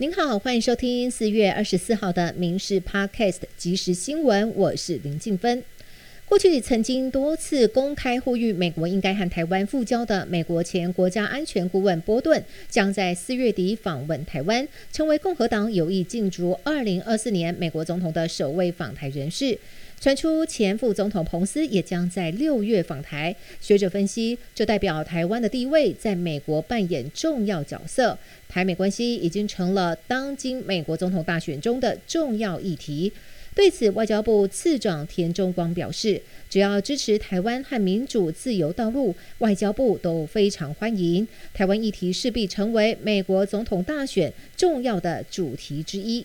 [0.00, 5.64] 您好，欢迎收听四月二十四号的《民事 Podcast》即时新闻，我是林静芬。
[6.28, 19.58] 过去曾经多次公开呼吁美国应该和台湾复交的美国前国家安全顾问波顿，将在四月底访问台湾，成为共和党有意竞逐二零二四年美国总统的首位访台人士。
[19.98, 28.16] 传出前副总统彭斯也将在六月访台，学者分析，这代表台湾的地位在美国扮演重要角色，
[28.50, 33.10] 台美关系已经成了当今美国总统大选中的重要议题。
[33.58, 41.26] 对此，外交部次长田中光表示，只要支持台湾和民主自由道路，外交部都非常欢迎。
[41.52, 46.24] 台湾议题势必成为美国总统大选重要的主题之一。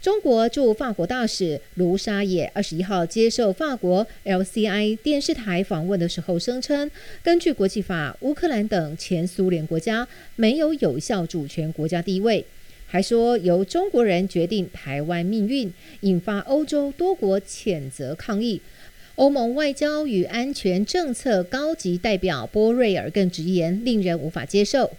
[0.00, 6.88] 中国驻法国大使卢沙野二十一号接受法国 LCI 电视台访问的时候声称，
[7.24, 12.46] 根据国际法，乌克兰等前苏联国家没有有效主权国家地位，
[12.86, 18.60] 还说由中国人决定台湾命运，引发欧洲多国谴责抗议。
[19.16, 24.92] 欧盟外交与安全政策高级代表波瑞尔更直言，令人无法接受。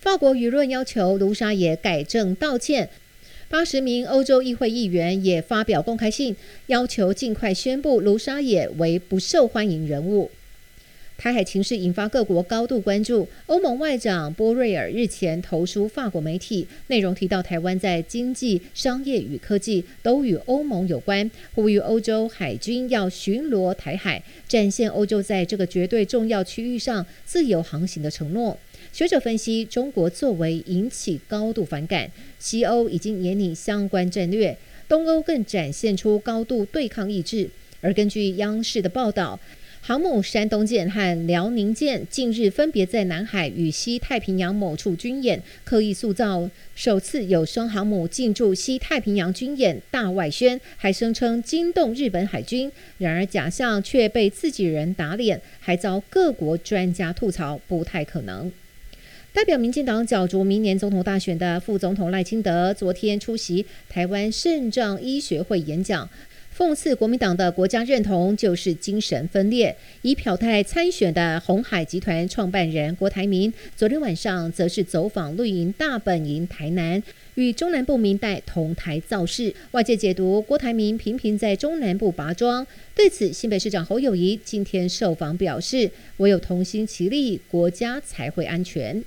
[0.00, 2.88] 法国舆论要求卢沙野改正道歉。
[3.48, 6.34] 八十名欧洲议会议员也发表公开信，
[6.66, 10.30] 要求尽快宣布卢沙野为不受欢迎人物。
[11.18, 13.26] 台海情势引发各国高度关注。
[13.46, 28.58] 欧盟外长波瑞尔日前投书法国媒体，内容提到台湾在经济、商业与科技都与欧盟有关，呼吁欧洲海军要巡逻台海，展现欧洲在这个绝对重要区域上自由航行的承诺。
[28.92, 37.48] 学者分析，中国作为引起高度反感，西欧已经拟相关战略，东欧更展现出高度对抗意志。
[37.82, 39.38] 而根据央视的报道，
[39.86, 52.68] 航母山东舰和辽宁舰近日分别在南海与西太平洋某处军演，刻意塑造首次有双航母进驻西太平洋军演大外宣，还声称惊动日本海军。
[52.98, 58.50] 然而假象却被自己人打脸，还遭各国专家吐槽，不太可能。
[59.32, 66.08] 代表民进党角逐明年总统大选的副总统赖清德，昨天出席台湾肾脏医学会演讲，
[66.56, 69.76] 讽刺国民党的国家认同就是精神分裂。
[70.00, 77.02] 以表态参选的红海集团创办人郭台铭，昨天晚上则是走访绿营大本营台南，
[77.34, 79.54] 与中南部民代同台造势。
[79.72, 89.04] 外界解读郭台铭频频在中南部拔庄，对此新北市长侯友谊今天受访表示，唯有同心齐力，国家才会安全。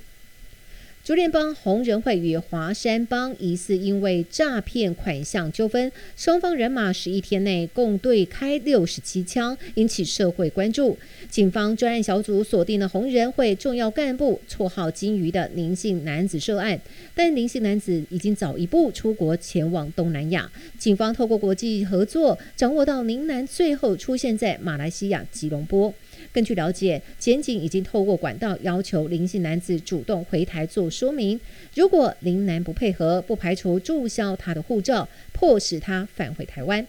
[1.10, 10.96] 竹联帮红人会与华山帮疑似因为诈骗款项纠纷，双方人马十一天内共对开六十七枪，引起社会关注。
[11.28, 16.80] 警方专案小组锁定了红人会重要干部，绰号“金鱼”的林姓男子涉案，
[17.12, 20.48] 但林姓男子已经早一步出国前往东南亚。
[20.78, 25.92] 警方透过国际合作，掌握到林男最后出现在马来西亚吉隆坡。
[26.32, 31.38] 根据了解，检警已经透过管道要求林姓男子主动回台做说明。
[31.74, 36.86] 如果林男不配合，不排除注销他的护照，迫使他返回台湾。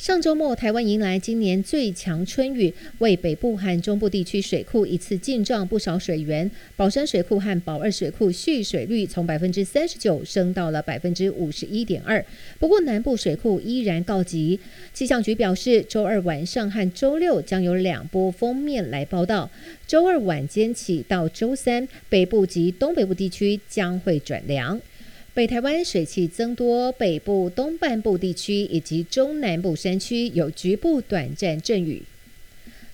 [0.00, 6.50] 上周末，台湾迎来今年最强春雨，为北部和中部地区水库一次进账不少水源。
[6.74, 12.24] 宝山水库和宝二水库蓄水率从百分之三十九升到了百分之五十一点二。
[12.58, 14.58] 不过，南部水库依然告急。
[14.94, 19.50] 气象局表示，周二晚上和周六将有两波封面来报道。
[19.86, 24.80] 周二晚间起到周三，北部及东北部地区将会转凉。
[25.32, 32.02] 北台湾水汽增多，北部东半部地区以及中南部山区有局部短暂阵雨。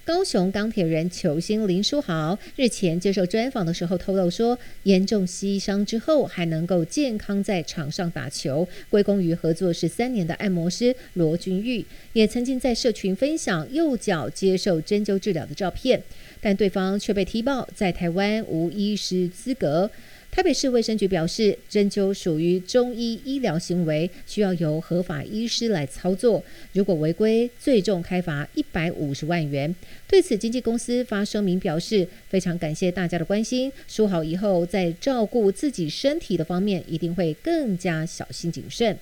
[0.05, 11.85] 高雄钢铁人球星林书豪日前接受专访的时候透露说，严重膝伤之后还能够健康在场上打球，归功于合作十三年的按摩师罗君玉。
[12.13, 16.03] 也曾经在社群分享右脚接受针灸治疗的照片，
[16.41, 19.91] 但对方却被踢爆在台湾无医师资格。
[20.31, 26.45] 台北市卫生局表示，针灸属于中医医疗行为，需要由合法医师来操作。
[26.75, 29.75] 如果违规，最重开罚一百五十万元。
[30.07, 38.99] 对此，经纪公司发声明表示，非常感谢大家的关心，说好以后在照顾自己身体的方面，一定会更加小心谨慎。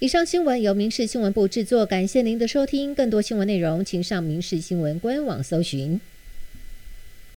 [0.00, 2.92] 以上新闻由民事新闻部制作，感谢您的收听。
[2.92, 6.00] 更多新闻内容，请上民事新闻官网搜寻。